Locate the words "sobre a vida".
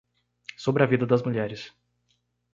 0.63-1.05